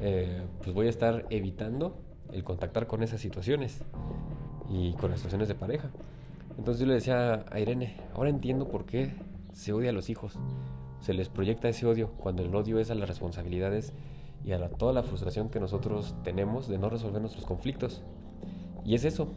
eh, 0.00 0.40
pues 0.62 0.74
voy 0.74 0.86
a 0.86 0.90
estar 0.90 1.26
evitando 1.28 1.98
el 2.32 2.44
contactar 2.44 2.86
con 2.86 3.02
esas 3.02 3.20
situaciones 3.20 3.82
y 4.70 4.94
con 4.94 5.10
las 5.10 5.18
situaciones 5.18 5.48
de 5.48 5.54
pareja. 5.54 5.90
Entonces 6.56 6.80
yo 6.80 6.86
le 6.86 6.94
decía 6.94 7.44
a 7.50 7.60
Irene, 7.60 7.96
ahora 8.14 8.30
entiendo 8.30 8.68
por 8.68 8.86
qué 8.86 9.10
se 9.52 9.72
odia 9.72 9.90
a 9.90 9.92
los 9.92 10.10
hijos. 10.10 10.38
Se 11.00 11.14
les 11.14 11.28
proyecta 11.28 11.68
ese 11.68 11.86
odio 11.86 12.12
cuando 12.12 12.42
el 12.42 12.54
odio 12.54 12.78
es 12.78 12.90
a 12.90 12.94
las 12.94 13.08
responsabilidades 13.08 13.92
y 14.44 14.52
a 14.52 14.68
toda 14.70 14.92
la 14.92 15.02
frustración 15.02 15.48
que 15.48 15.60
nosotros 15.60 16.14
tenemos 16.24 16.68
de 16.68 16.78
no 16.78 16.88
resolver 16.88 17.20
nuestros 17.20 17.46
conflictos. 17.46 18.02
Y 18.84 18.94
es 18.94 19.04
eso, 19.04 19.28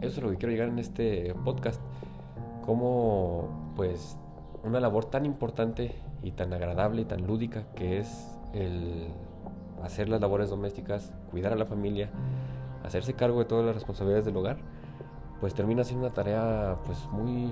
eso 0.00 0.18
es 0.18 0.22
lo 0.22 0.30
que 0.30 0.36
quiero 0.36 0.52
llegar 0.52 0.68
en 0.68 0.78
este 0.78 1.34
podcast. 1.44 1.80
Como 2.64 3.72
pues 3.76 4.16
una 4.62 4.80
labor 4.80 5.04
tan 5.04 5.26
importante 5.26 5.92
y 6.22 6.30
tan 6.30 6.52
agradable 6.52 7.02
y 7.02 7.04
tan 7.04 7.26
lúdica 7.26 7.66
que 7.74 7.98
es 7.98 8.38
el 8.54 9.08
hacer 9.82 10.08
las 10.08 10.20
labores 10.20 10.48
domésticas, 10.48 11.12
cuidar 11.30 11.52
a 11.52 11.56
la 11.56 11.66
familia, 11.66 12.08
hacerse 12.84 13.14
cargo 13.14 13.40
de 13.40 13.44
todas 13.44 13.66
las 13.66 13.74
responsabilidades 13.74 14.24
del 14.24 14.36
hogar, 14.36 14.56
pues 15.40 15.54
termina 15.54 15.84
siendo 15.84 16.06
una 16.06 16.14
tarea 16.14 16.78
pues 16.86 17.06
muy 17.12 17.50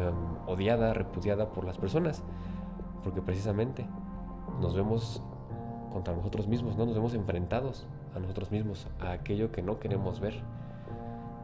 Em, 0.00 0.14
odiada, 0.46 0.94
repudiada 0.94 1.50
por 1.50 1.64
las 1.64 1.76
personas, 1.76 2.22
porque 3.04 3.20
precisamente 3.20 3.86
nos 4.60 4.74
vemos 4.74 5.22
contra 5.92 6.14
nosotros 6.14 6.48
mismos, 6.48 6.76
no 6.76 6.86
nos 6.86 6.94
vemos 6.94 7.12
enfrentados 7.12 7.86
a 8.16 8.18
nosotros 8.18 8.50
mismos, 8.50 8.86
a 8.98 9.12
aquello 9.12 9.52
que 9.52 9.60
no 9.60 9.78
queremos 9.78 10.18
ver. 10.20 10.34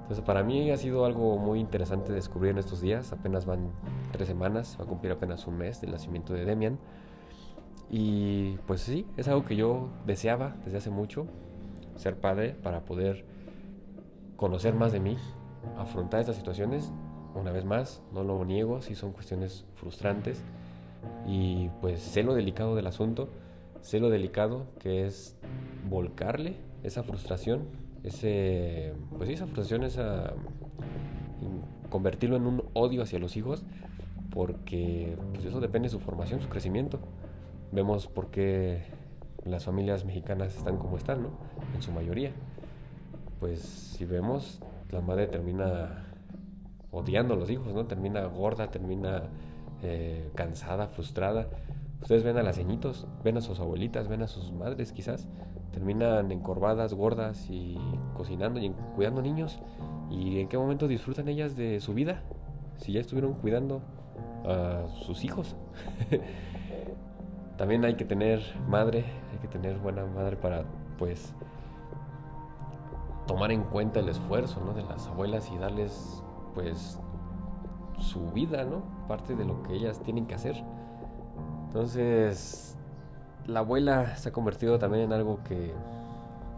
Entonces 0.02 0.24
para 0.24 0.42
mí 0.42 0.70
ha 0.70 0.76
sido 0.78 1.04
algo 1.04 1.36
muy 1.36 1.60
interesante 1.60 2.12
descubrir 2.12 2.52
en 2.52 2.58
estos 2.58 2.80
días, 2.80 3.12
apenas 3.12 3.44
van 3.44 3.72
tres 4.12 4.26
semanas, 4.26 4.76
va 4.80 4.84
a 4.84 4.88
cumplir 4.88 5.12
apenas 5.12 5.46
un 5.46 5.58
mes 5.58 5.80
del 5.82 5.90
nacimiento 5.90 6.32
de 6.32 6.44
Demian. 6.46 6.78
Y 7.90 8.56
pues 8.66 8.80
sí, 8.80 9.06
es 9.18 9.28
algo 9.28 9.44
que 9.44 9.56
yo 9.56 9.90
deseaba 10.06 10.56
desde 10.64 10.78
hace 10.78 10.90
mucho, 10.90 11.26
ser 11.96 12.16
padre 12.16 12.56
para 12.62 12.80
poder 12.80 13.24
conocer 14.36 14.74
más 14.74 14.92
de 14.92 15.00
mí, 15.00 15.18
afrontar 15.76 16.20
estas 16.20 16.36
situaciones. 16.36 16.90
Una 17.38 17.52
vez 17.52 17.64
más, 17.64 18.02
no 18.12 18.24
lo 18.24 18.44
niego, 18.44 18.80
si 18.80 18.94
son 18.94 19.12
cuestiones 19.12 19.64
frustrantes. 19.74 20.42
Y 21.26 21.68
pues 21.80 22.00
sé 22.00 22.22
lo 22.22 22.34
delicado 22.34 22.74
del 22.74 22.86
asunto, 22.86 23.28
sé 23.80 24.00
lo 24.00 24.10
delicado 24.10 24.66
que 24.80 25.06
es 25.06 25.36
volcarle 25.88 26.56
esa 26.82 27.02
frustración, 27.02 27.64
ese, 28.02 28.94
pues 29.16 29.28
esa 29.30 29.46
frustración, 29.46 29.84
esa, 29.84 30.34
convertirlo 31.90 32.36
en 32.36 32.46
un 32.46 32.64
odio 32.74 33.02
hacia 33.02 33.18
los 33.18 33.36
hijos, 33.36 33.64
porque 34.30 35.16
pues 35.32 35.44
eso 35.44 35.60
depende 35.60 35.86
de 35.86 35.90
su 35.90 36.00
formación, 36.00 36.40
su 36.40 36.48
crecimiento. 36.48 36.98
Vemos 37.72 38.06
por 38.06 38.30
qué 38.30 38.84
las 39.44 39.64
familias 39.64 40.04
mexicanas 40.04 40.56
están 40.56 40.78
como 40.78 40.96
están, 40.96 41.22
¿no? 41.22 41.30
En 41.74 41.82
su 41.82 41.92
mayoría. 41.92 42.32
Pues 43.40 43.60
si 43.60 44.04
vemos, 44.04 44.60
la 44.90 45.00
madre 45.00 45.26
termina 45.26 46.04
odiando 46.96 47.34
a 47.34 47.36
los 47.36 47.50
hijos, 47.50 47.72
¿no? 47.74 47.86
Termina 47.86 48.24
gorda, 48.26 48.70
termina 48.70 49.24
eh, 49.82 50.30
cansada, 50.34 50.88
frustrada. 50.88 51.48
Ustedes 52.00 52.24
ven 52.24 52.36
a 52.38 52.42
las 52.42 52.56
ceñitos, 52.56 53.06
ven 53.24 53.36
a 53.36 53.40
sus 53.40 53.60
abuelitas, 53.60 54.08
ven 54.08 54.22
a 54.22 54.28
sus 54.28 54.52
madres 54.52 54.92
quizás, 54.92 55.26
terminan 55.72 56.30
encorvadas, 56.32 56.94
gordas 56.94 57.48
y 57.50 57.78
cocinando 58.14 58.60
y 58.60 58.70
cuidando 58.94 59.22
niños. 59.22 59.58
¿Y 60.10 60.40
en 60.40 60.48
qué 60.48 60.56
momento 60.56 60.88
disfrutan 60.88 61.28
ellas 61.28 61.56
de 61.56 61.80
su 61.80 61.94
vida? 61.94 62.22
Si 62.78 62.92
ya 62.92 63.00
estuvieron 63.00 63.34
cuidando 63.34 63.82
a 64.44 64.86
sus 65.04 65.24
hijos. 65.24 65.56
También 67.56 67.84
hay 67.84 67.94
que 67.94 68.04
tener 68.04 68.42
madre, 68.68 69.04
hay 69.32 69.38
que 69.40 69.48
tener 69.48 69.78
buena 69.78 70.04
madre 70.04 70.36
para 70.36 70.64
pues 70.98 71.34
tomar 73.26 73.50
en 73.50 73.62
cuenta 73.62 74.00
el 74.00 74.08
esfuerzo 74.08 74.60
¿no? 74.64 74.72
de 74.72 74.82
las 74.82 75.08
abuelas 75.08 75.50
y 75.50 75.58
darles 75.58 76.22
pues 76.56 76.98
su 78.00 78.32
vida, 78.32 78.64
¿no? 78.64 78.82
Parte 79.06 79.36
de 79.36 79.44
lo 79.44 79.62
que 79.62 79.74
ellas 79.74 80.00
tienen 80.02 80.26
que 80.26 80.34
hacer. 80.34 80.56
Entonces, 81.66 82.76
la 83.46 83.60
abuela 83.60 84.16
se 84.16 84.30
ha 84.30 84.32
convertido 84.32 84.78
también 84.78 85.04
en 85.04 85.12
algo 85.12 85.44
que 85.44 85.72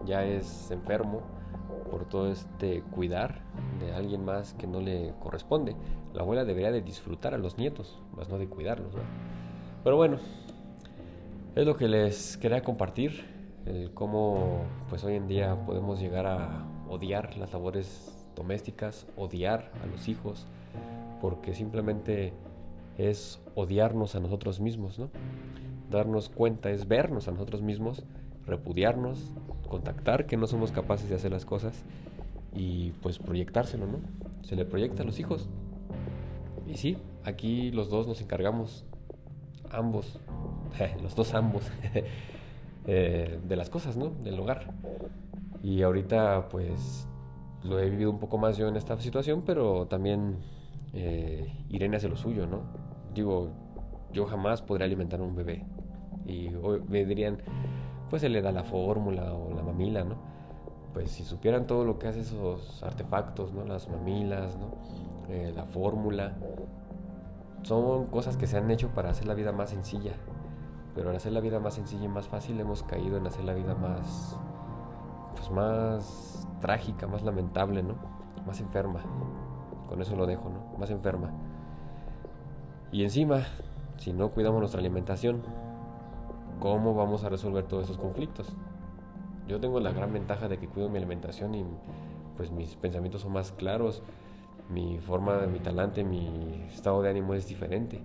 ya 0.06 0.24
es 0.24 0.70
enfermo 0.70 1.20
por 1.90 2.04
todo 2.04 2.30
este 2.30 2.82
cuidar 2.82 3.40
de 3.80 3.92
alguien 3.92 4.24
más 4.24 4.54
que 4.54 4.68
no 4.68 4.80
le 4.80 5.14
corresponde. 5.18 5.74
La 6.14 6.22
abuela 6.22 6.44
debería 6.44 6.70
de 6.70 6.80
disfrutar 6.80 7.34
a 7.34 7.38
los 7.38 7.58
nietos, 7.58 8.00
más 8.16 8.28
no 8.28 8.38
de 8.38 8.46
cuidarlos. 8.46 8.92
Pero 9.82 9.96
bueno, 9.96 10.18
es 11.56 11.66
lo 11.66 11.76
que 11.76 11.88
les 11.88 12.36
quería 12.36 12.62
compartir, 12.62 13.24
cómo 13.94 14.62
pues 14.88 15.02
hoy 15.02 15.16
en 15.16 15.26
día 15.26 15.56
podemos 15.66 15.98
llegar 15.98 16.26
a 16.26 16.64
odiar 16.88 17.36
las 17.36 17.52
labores 17.52 18.14
domésticas, 18.38 19.07
odiar 19.16 19.71
a 19.83 19.87
los 19.87 20.09
hijos, 20.09 20.47
porque 21.21 21.54
simplemente 21.54 22.33
es 22.97 23.40
odiarnos 23.54 24.14
a 24.14 24.21
nosotros 24.21 24.61
mismos, 24.61 24.99
¿no? 24.99 25.11
Darnos 25.90 26.28
cuenta 26.28 26.71
es 26.71 26.87
vernos 26.87 27.26
a 27.26 27.33
nosotros 27.33 27.62
mismos, 27.62 28.04
repudiarnos, 28.47 29.33
contactar 29.68 30.26
que 30.26 30.37
no 30.37 30.47
somos 30.47 30.71
capaces 30.71 31.09
de 31.09 31.16
hacer 31.16 31.33
las 31.33 31.45
cosas 31.45 31.83
y 32.54 32.92
pues 33.02 33.18
proyectárselo, 33.18 33.87
¿no? 33.87 33.99
Se 34.42 34.54
le 34.54 34.64
proyecta 34.64 35.02
a 35.02 35.07
los 35.07 35.18
hijos. 35.18 35.48
Y 36.66 36.77
sí, 36.77 36.96
aquí 37.24 37.72
los 37.72 37.90
dos 37.90 38.07
nos 38.07 38.20
encargamos, 38.20 38.85
ambos, 39.70 40.20
los 41.03 41.16
dos 41.16 41.35
ambos, 41.35 41.64
eh, 42.87 43.40
de 43.42 43.57
las 43.57 43.68
cosas, 43.68 43.96
¿no? 43.96 44.11
Del 44.11 44.38
hogar. 44.38 44.70
Y 45.62 45.83
ahorita 45.83 46.48
pues 46.51 47.09
lo 47.62 47.79
he 47.79 47.90
vivido 47.90 48.11
un 48.11 48.18
poco 48.18 48.38
más 48.38 48.57
yo 48.57 48.68
en 48.68 48.77
esta 48.77 48.99
situación, 49.01 49.42
pero 49.44 49.87
también 49.87 50.38
eh, 50.92 51.53
Irene 51.68 51.97
hace 51.97 52.09
lo 52.09 52.16
suyo, 52.16 52.47
¿no? 52.47 52.62
Digo, 53.14 53.51
yo 54.12 54.27
jamás 54.27 54.62
podré 54.62 54.85
alimentar 54.85 55.21
a 55.21 55.23
un 55.23 55.35
bebé. 55.35 55.66
Y 56.27 56.51
me 56.88 57.05
dirían, 57.05 57.42
pues 58.11 58.23
se 58.23 58.29
le 58.29 58.42
da 58.42 58.53
la 58.53 58.64
fórmula 58.64 59.33
o 59.35 59.55
la 59.55 59.62
mamila, 59.62 60.05
¿no? 60.05 60.16
Pues 60.92 61.11
si 61.11 61.25
supieran 61.25 61.66
todo 61.66 61.85
lo 61.85 61.99
que 61.99 62.09
hace 62.09 62.21
esos 62.21 62.83
artefactos, 62.83 63.53
¿no? 63.53 63.64
Las 63.64 63.88
mamilas, 63.88 64.57
¿no? 64.57 64.73
Eh, 65.29 65.53
la 65.55 65.64
fórmula. 65.64 66.37
Son 67.62 68.07
cosas 68.07 68.37
que 68.37 68.47
se 68.47 68.57
han 68.57 68.71
hecho 68.71 68.88
para 68.88 69.11
hacer 69.11 69.27
la 69.27 69.35
vida 69.35 69.53
más 69.53 69.71
sencilla. 69.71 70.12
Pero 70.94 71.11
al 71.11 71.16
hacer 71.16 71.33
la 71.33 71.40
vida 71.40 71.61
más 71.61 71.75
sencilla 71.75 72.05
y 72.05 72.09
más 72.09 72.29
fácil 72.29 72.59
hemos 72.59 72.83
caído 72.83 73.16
en 73.18 73.27
hacer 73.27 73.44
la 73.44 73.55
vida 73.55 73.75
más, 73.75 74.38
pues 75.38 75.51
más 75.51 76.46
trágica, 76.61 77.07
más 77.07 77.22
lamentable, 77.22 77.83
¿no? 77.83 77.94
Más 78.46 78.61
enferma. 78.61 79.01
Con 79.88 80.03
eso 80.03 80.16
lo 80.16 80.27
dejo, 80.27 80.51
¿no? 80.51 80.77
Más 80.79 80.90
enferma. 80.90 81.31
Y 82.90 83.05
encima, 83.05 83.46
si 83.96 84.12
no 84.12 84.31
cuidamos 84.31 84.61
nuestra 84.61 84.81
alimentación, 84.81 85.42
¿cómo 86.59 86.94
vamos 86.94 87.24
a 87.24 87.29
resolver 87.29 87.64
todos 87.64 87.85
esos 87.85 87.98
conflictos? 87.98 88.53
Yo 89.46 89.61
tengo 89.61 89.81
la 89.81 89.92
gran 89.92 90.12
ventaja 90.12 90.48
de 90.48 90.59
que 90.59 90.68
cuido 90.68 90.88
mi 90.88 90.98
alimentación 90.98 91.55
y 91.55 91.64
pues 92.37 92.51
mis 92.51 92.77
pensamientos 92.77 93.22
son 93.22 93.33
más 93.33 93.53
claros, 93.53 94.03
mi 94.68 94.98
forma, 94.98 95.46
mi 95.46 95.61
talante, 95.61 96.05
mi 96.05 96.66
estado 96.72 97.01
de 97.03 97.11
ánimo 97.11 97.35
es 97.35 97.46
diferente. 97.46 98.03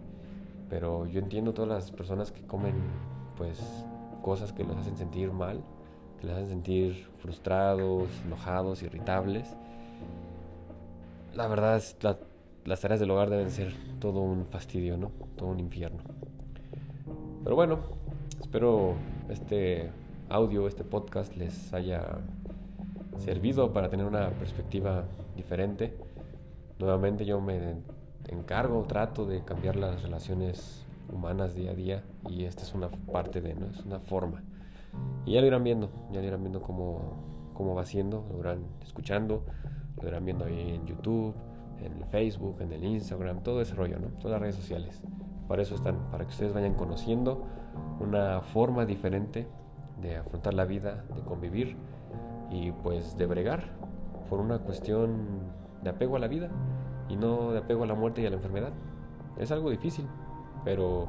Pero 0.70 1.06
yo 1.08 1.20
entiendo 1.20 1.54
todas 1.54 1.70
las 1.70 1.92
personas 1.92 2.32
que 2.32 2.46
comen 2.46 2.76
pues 3.38 3.86
cosas 4.22 4.54
que 4.54 4.64
los 4.64 4.78
hacen 4.78 4.96
sentir 4.96 5.32
mal, 5.32 5.64
que 6.24 6.28
los 6.28 6.38
hacen 6.38 6.50
sentir 6.50 7.06
frustrados, 7.22 8.08
enojados, 8.26 8.82
irritables. 8.82 9.46
La 11.36 11.48
verdad 11.48 11.76
es 11.76 11.98
la, 12.02 12.18
las 12.64 12.80
tareas 12.80 13.02
del 13.02 13.12
hogar 13.12 13.30
deben 13.30 13.52
ser 13.52 13.74
todo 14.00 14.22
un 14.22 14.46
fastidio, 14.46 14.96
¿no? 14.96 15.12
Todo 15.36 15.50
un 15.50 15.60
infierno. 15.60 16.00
Pero 17.44 17.58
bueno, 17.58 17.80
espero 18.40 18.96
este 19.30 19.90
audio, 20.30 20.66
este 20.68 20.86
podcast 20.86 21.36
les 21.36 21.74
haya 21.74 22.20
servido 23.18 23.74
para 23.74 23.90
tener 23.90 24.06
una 24.06 24.30
perspectiva 24.30 25.04
diferente. 25.36 25.94
Nuevamente 26.80 27.26
yo 27.26 27.42
me 27.42 27.76
encargo, 28.30 28.82
trato 28.84 29.26
de 29.26 29.44
cambiar 29.44 29.76
las 29.76 30.02
relaciones 30.02 30.86
humanas 31.12 31.54
día 31.54 31.72
a 31.72 31.74
día 31.74 32.04
y 32.30 32.46
esta 32.46 32.64
es 32.64 32.74
una 32.74 32.88
parte 32.88 33.42
de, 33.42 33.56
¿no? 33.56 33.66
Es 33.66 33.86
una 33.86 34.00
forma. 34.00 34.42
Y 35.26 35.34
ya 35.34 35.42
lo 35.42 35.48
irán 35.48 35.64
viendo, 35.64 35.90
ya 36.12 36.22
lo 36.22 36.28
irán 36.28 36.42
viendo 36.42 36.62
cómo, 36.62 37.52
cómo 37.54 37.76
va 37.76 37.86
siendo, 37.86 38.26
lo 38.32 38.40
irán 38.40 38.66
escuchando, 38.82 39.46
lo 40.02 40.08
irán 40.08 40.26
viendo 40.26 40.46
ahí 40.46 40.72
en 40.76 40.86
YouTube, 40.86 41.34
en 41.80 42.06
Facebook, 42.10 42.62
en 42.62 42.72
el 42.72 42.84
Instagram, 42.84 43.42
todo 43.44 43.62
ese 43.62 43.76
rollo, 43.76 44.00
¿no? 44.00 44.08
Todas 44.20 44.32
las 44.32 44.42
redes 44.42 44.56
sociales. 44.56 45.02
Para 45.48 45.62
eso 45.62 45.76
están, 45.76 45.98
para 46.12 46.26
que 46.26 46.32
ustedes 46.32 46.54
vayan 46.54 46.74
conociendo 46.74 47.44
una 48.00 48.42
forma 48.42 48.86
diferente 48.86 49.48
de 50.02 50.18
afrontar 50.18 50.54
la 50.54 50.66
vida, 50.66 51.06
de 51.16 51.22
convivir 51.22 51.78
y 52.50 52.72
pues 52.72 53.18
de 53.18 53.26
bregar 53.26 53.64
por 54.30 54.40
una 54.40 54.60
cuestión 54.60 55.42
de 55.84 55.90
apego 55.90 56.16
a 56.16 56.20
la 56.20 56.28
vida 56.28 56.50
y 57.10 57.16
no 57.16 57.52
de 57.52 57.60
apego 57.60 57.84
a 57.84 57.88
la 57.88 57.96
muerte 57.96 58.22
y 58.22 58.26
a 58.26 58.30
la 58.30 58.36
enfermedad. 58.38 58.72
Es 59.38 59.52
algo 59.52 59.70
difícil, 59.70 60.08
pero 60.64 61.08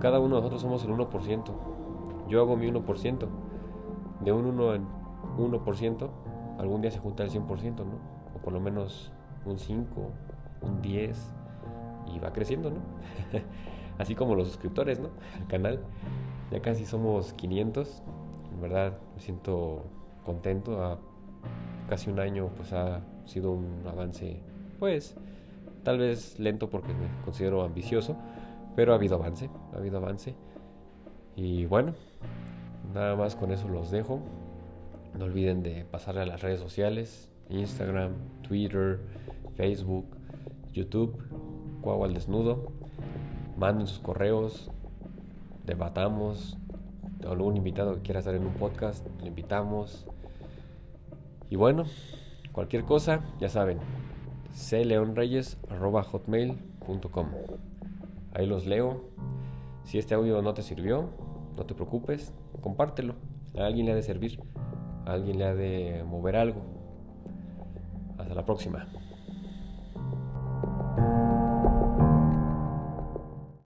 cada 0.00 0.18
uno 0.18 0.36
de 0.36 0.42
nosotros 0.42 0.62
somos 0.62 0.84
el 0.84 0.90
1%. 0.90 1.44
Yo 2.28 2.40
hago 2.40 2.56
mi 2.56 2.66
1%. 2.66 3.28
De 4.20 4.32
un 4.32 4.46
1 4.46 4.74
en 4.74 4.86
1%, 5.38 6.10
algún 6.58 6.80
día 6.80 6.90
se 6.90 6.98
junta 6.98 7.22
el 7.22 7.30
100%, 7.30 7.76
¿no? 7.78 7.98
O 8.34 8.38
por 8.42 8.52
lo 8.52 8.60
menos 8.60 9.12
un 9.46 9.58
5, 9.58 10.10
un 10.62 10.82
10 10.82 11.32
y 12.14 12.18
va 12.18 12.32
creciendo, 12.32 12.70
¿no? 12.70 12.78
Así 13.98 14.14
como 14.14 14.34
los 14.34 14.48
suscriptores, 14.48 15.00
¿no? 15.00 15.10
Al 15.40 15.46
canal. 15.46 15.80
Ya 16.50 16.60
casi 16.60 16.84
somos 16.84 17.32
500. 17.34 18.02
En 18.52 18.60
verdad 18.60 18.98
me 19.14 19.20
siento 19.20 19.84
contento. 20.24 20.82
A 20.84 20.98
casi 21.88 22.10
un 22.10 22.20
año 22.20 22.50
pues 22.56 22.72
ha 22.72 23.00
sido 23.24 23.52
un 23.52 23.82
avance 23.86 24.42
pues 24.78 25.16
tal 25.82 25.98
vez 25.98 26.38
lento 26.38 26.68
porque 26.68 26.92
me 26.92 27.08
considero 27.24 27.62
ambicioso, 27.62 28.16
pero 28.76 28.92
ha 28.92 28.96
habido 28.96 29.16
avance, 29.16 29.50
ha 29.72 29.78
habido 29.78 29.98
avance. 29.98 30.34
Y 31.34 31.66
bueno, 31.66 31.94
nada 32.92 33.16
más 33.16 33.36
con 33.36 33.52
eso 33.52 33.68
los 33.68 33.90
dejo. 33.90 34.20
No 35.18 35.24
olviden 35.24 35.62
de 35.62 35.84
pasarle 35.84 36.22
a 36.22 36.26
las 36.26 36.42
redes 36.42 36.60
sociales, 36.60 37.28
Instagram, 37.48 38.12
Twitter, 38.42 39.00
Facebook, 39.56 40.06
YouTube, 40.72 41.16
Cuau 41.80 42.04
al 42.04 42.14
Desnudo. 42.14 42.72
Manden 43.56 43.86
sus 43.86 43.98
correos, 43.98 44.70
debatamos. 45.64 46.56
Algún 47.28 47.56
invitado 47.56 47.96
que 47.96 48.02
quiera 48.02 48.20
estar 48.20 48.34
en 48.34 48.46
un 48.46 48.54
podcast, 48.54 49.04
le 49.20 49.28
invitamos. 49.28 50.06
Y 51.50 51.56
bueno, 51.56 51.84
Cualquier 52.58 52.84
cosa, 52.84 53.22
ya 53.38 53.48
saben, 53.48 53.78
cleonreyes.hotmail.com. 54.68 57.26
Ahí 58.34 58.46
los 58.46 58.66
leo. 58.66 59.04
Si 59.84 59.96
este 59.96 60.16
audio 60.16 60.42
no 60.42 60.54
te 60.54 60.64
sirvió, 60.64 61.08
no 61.58 61.66
te 61.66 61.74
preocupes, 61.74 62.32
compártelo. 62.60 63.14
A 63.58 63.66
alguien 63.66 63.86
le 63.86 63.92
ha 63.92 63.94
de 63.94 64.02
servir, 64.02 64.40
a 65.04 65.12
alguien 65.12 65.38
le 65.38 65.44
ha 65.44 65.54
de 65.54 66.04
mover 66.06 66.36
algo. 66.36 66.62
Hasta 68.16 68.34
la 68.34 68.44
próxima. 68.44 68.86